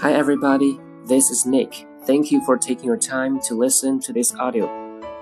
[0.00, 0.78] Hi, everybody.
[1.06, 1.84] This is Nick.
[2.04, 4.68] Thank you for taking your time to listen to this audio.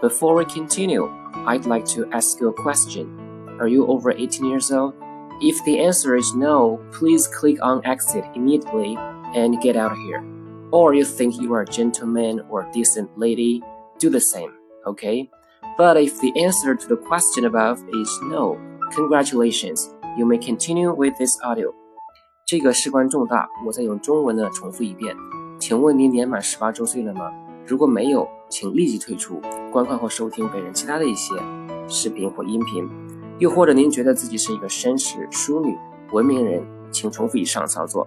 [0.03, 1.09] Before we continue,
[1.47, 3.57] I'd like to ask you a question.
[3.59, 4.93] Are you over 18 years old?
[5.41, 8.99] If the answer is no, please click on exit immediately
[9.35, 10.23] and get out of here.
[10.73, 13.63] Or you think you are a gentleman or a decent lady,
[13.99, 14.53] do the same,
[14.87, 15.31] okay?
[15.79, 18.61] But if the answer to the question above is no,
[18.93, 21.73] congratulations, you may continue with this audio.
[22.47, 25.17] 这个事关重大，我再用中文的重复一遍。
[25.59, 27.29] 请问您年满十八周岁了吗？
[27.67, 29.43] 如果没有，请立即退出，
[29.73, 31.35] 观看或收听本人其他的一些
[31.89, 32.89] 视频或音频。
[33.41, 35.77] 又或者您觉得自己是一个绅士、淑女、
[36.13, 38.07] 文明人，请重复以上操作。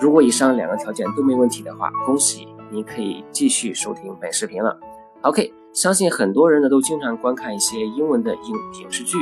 [0.00, 4.76] 如果以上两个条件都没问题的话，恭喜您可以继续收听本视频了。
[5.20, 9.18] OK，相信很多人呢都经常观看一些英文的影影视剧，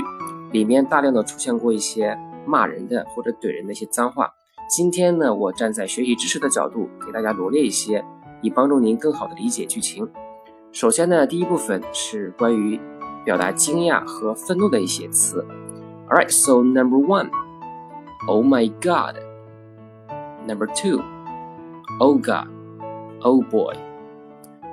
[0.50, 2.18] 里面大量的出现过一些。
[2.45, 4.31] 骂人的或者怼人的一些脏话。
[4.67, 8.04] 今天呢，我站在学习知识的角度，给大家罗列一些，
[8.41, 10.09] 以帮助您更好的理解剧情。
[10.71, 12.79] 首先呢，第一部分是关于
[13.23, 15.45] 表达惊讶和愤怒的一些词。
[16.09, 17.29] Alright, so number one,
[18.27, 19.18] oh my god.
[20.48, 21.01] Number two,
[21.99, 22.48] oh god,
[23.21, 23.76] oh boy.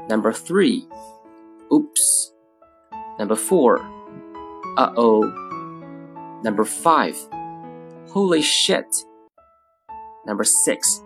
[0.09, 0.87] Number three,
[1.71, 2.33] oops.
[3.19, 3.81] Number four,
[4.77, 5.25] uh oh.
[6.43, 7.17] Number five.
[8.10, 8.86] Holy shit.
[10.26, 11.02] Number six.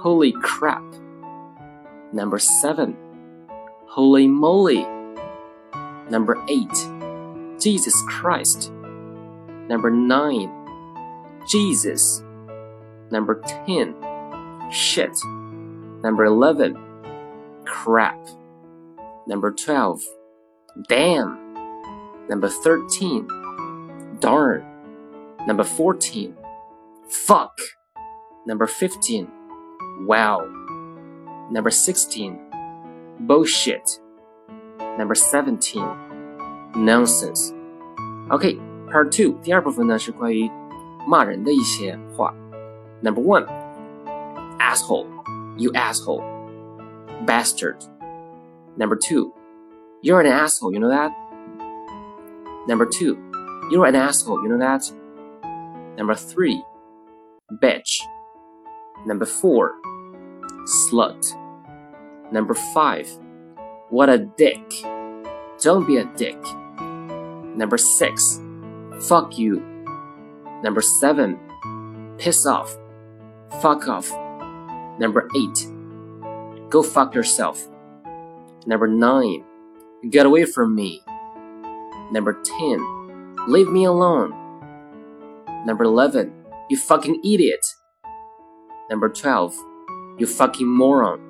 [0.00, 0.82] Holy crap.
[2.12, 2.96] Number seven.
[3.86, 4.86] Holy moly.
[6.10, 7.60] Number eight.
[7.60, 8.72] Jesus Christ.
[9.68, 10.50] Number nine.
[11.48, 12.22] Jesus.
[13.10, 13.94] Number ten.
[14.70, 15.16] Shit.
[16.02, 16.76] Number eleven.
[17.64, 18.18] Crap.
[19.26, 20.02] Number twelve.
[20.88, 21.38] Damn.
[22.28, 23.28] Number thirteen.
[24.20, 24.69] Darn.
[25.47, 26.35] Number 14.
[27.09, 27.59] Fuck.
[28.45, 29.27] Number 15.
[30.07, 30.45] Wow.
[31.51, 32.39] Number 16.
[33.19, 33.99] Bullshit.
[34.97, 35.83] Number 17.
[36.75, 37.53] Nonsense.
[38.29, 38.59] OK,
[38.91, 40.49] Part Two 第二部分呢是关于
[41.07, 42.33] 骂人的一些话。
[43.01, 43.45] Number one,
[44.59, 45.05] asshole,
[45.57, 46.23] you asshole,
[47.25, 47.77] bastard.
[48.77, 49.31] Number two,
[50.01, 51.11] you're an asshole, you know that?
[52.67, 53.15] Number two,
[53.69, 54.91] you're an asshole, you know that?
[55.96, 56.62] Number three,
[57.62, 58.00] bitch.
[59.06, 59.74] Number four,
[60.66, 61.24] slut.
[62.32, 63.08] Number five,
[63.88, 64.62] what a dick.
[65.60, 66.38] Don't be a dick.
[67.56, 68.40] Number six,
[69.08, 69.60] fuck you.
[70.62, 71.38] Number seven,
[72.18, 72.76] piss off.
[73.60, 74.10] Fuck off.
[74.98, 75.66] Number eight,
[76.70, 77.66] go fuck yourself.
[78.66, 79.44] Number nine,
[80.10, 81.02] get away from me.
[82.12, 84.32] Number 10, leave me alone.
[85.66, 86.32] Number 11,
[86.68, 87.64] you fucking idiot.
[88.88, 89.54] Number 12,
[90.18, 91.20] you fucking moron.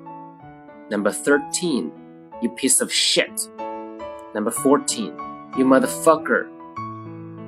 [0.89, 1.91] Number 13,
[2.41, 3.49] you piece of shit.
[4.33, 5.07] Number 14,
[5.57, 6.47] you motherfucker.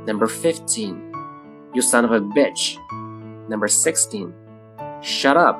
[0.06, 1.14] Number 15,
[1.74, 2.78] you son of a bitch.
[3.50, 4.34] Number 16,
[5.02, 5.60] shut up.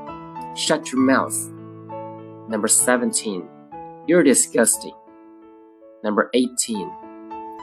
[0.56, 1.36] Shut your mouth.
[2.48, 3.48] Number 17,
[4.08, 4.94] you're disgusting.
[6.04, 6.88] Number 18,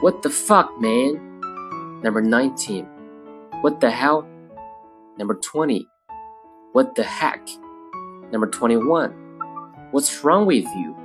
[0.01, 2.01] what the fuck, man?
[2.03, 2.85] Number 19,
[3.61, 4.27] what the hell?
[5.19, 5.87] Number 20.
[6.73, 7.47] What the heck?
[8.31, 9.11] Number 21.
[9.91, 10.95] What's wrong with you?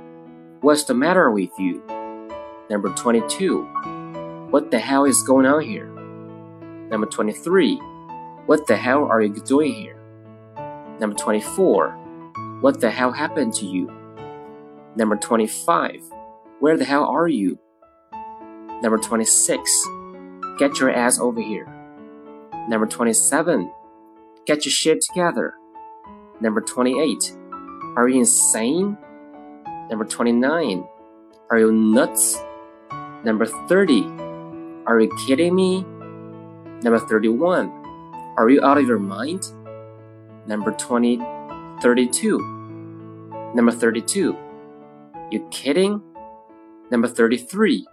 [0.61, 1.83] What's the matter with you?
[2.67, 4.47] Number 22.
[4.49, 5.87] What the hell is going on here?
[6.89, 7.75] Number 23.
[8.47, 10.01] What the hell are you doing here?
[10.99, 11.91] Number 24.
[12.61, 13.91] What the hell happened to you?
[14.95, 16.01] Number 25.
[16.59, 17.59] Where the hell are you?
[18.81, 19.87] Number 26.
[20.57, 21.76] Get your ass over here.
[22.67, 23.71] Number 27.
[24.45, 25.53] Get your shit together.
[26.41, 27.37] Number 28.
[27.95, 28.97] Are you insane?
[29.89, 30.85] Number 29.
[31.49, 32.37] Are you nuts?
[33.23, 34.03] Number 30.
[34.85, 35.83] Are you kidding me?
[36.83, 37.69] Number 31.
[38.37, 39.51] Are you out of your mind?
[40.45, 41.17] Number 20,
[41.81, 42.39] 32.
[43.55, 44.37] Number 32.
[45.31, 46.01] You kidding?
[46.91, 47.87] Number 33.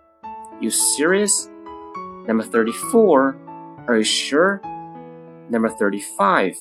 [0.60, 1.48] You serious?
[2.26, 3.36] Number 34.
[3.88, 4.60] Are you sure?
[5.49, 6.53] Number 35.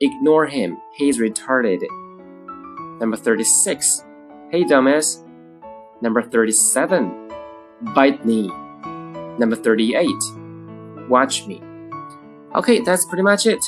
[0.00, 0.76] Ignore him.
[0.98, 1.80] He's retarded.
[3.00, 4.04] Number 36.
[4.50, 5.24] Hey, dumbass.
[6.00, 7.12] Number 37.
[7.94, 8.50] Bite me.
[9.38, 10.06] Number 38.
[11.08, 11.62] Watch me.
[12.54, 13.60] Okay, that's pretty much it.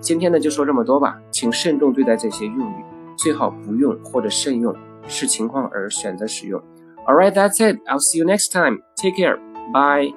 [0.00, 2.84] 今天呢就说这么多吧，请慎重对待这些用语，
[3.18, 4.74] 最好不用或者慎用，
[5.06, 6.60] 视情况而选择使用。
[7.06, 7.78] Alright, that's it.
[7.86, 8.82] I'll see you next time.
[8.96, 9.38] Take care.
[9.72, 10.14] Bye.